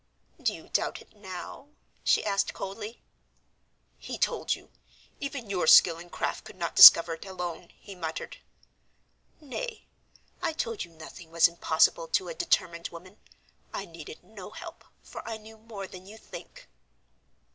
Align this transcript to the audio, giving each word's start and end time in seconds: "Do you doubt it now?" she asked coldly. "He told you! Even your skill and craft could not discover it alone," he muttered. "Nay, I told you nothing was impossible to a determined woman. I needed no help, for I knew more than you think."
"Do 0.41 0.51
you 0.55 0.67
doubt 0.69 0.99
it 0.99 1.15
now?" 1.15 1.67
she 2.03 2.25
asked 2.25 2.55
coldly. 2.55 3.03
"He 3.99 4.17
told 4.17 4.55
you! 4.55 4.71
Even 5.19 5.47
your 5.47 5.67
skill 5.67 5.99
and 5.99 6.11
craft 6.11 6.43
could 6.43 6.55
not 6.55 6.75
discover 6.75 7.13
it 7.13 7.23
alone," 7.27 7.69
he 7.77 7.93
muttered. 7.93 8.37
"Nay, 9.39 9.85
I 10.41 10.53
told 10.53 10.83
you 10.85 10.89
nothing 10.91 11.29
was 11.29 11.47
impossible 11.47 12.07
to 12.07 12.29
a 12.29 12.33
determined 12.33 12.87
woman. 12.87 13.19
I 13.75 13.85
needed 13.85 14.23
no 14.23 14.49
help, 14.49 14.85
for 15.03 15.21
I 15.23 15.37
knew 15.37 15.55
more 15.59 15.85
than 15.85 16.07
you 16.07 16.17
think." 16.17 16.67